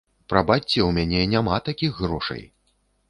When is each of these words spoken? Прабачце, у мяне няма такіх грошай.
Прабачце, 0.31 0.79
у 0.85 0.87
мяне 0.95 1.21
няма 1.33 1.61
такіх 1.69 1.91
грошай. 2.07 2.43